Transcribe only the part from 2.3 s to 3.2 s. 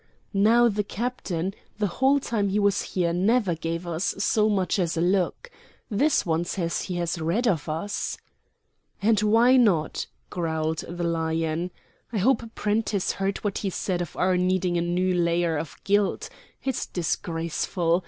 he was here,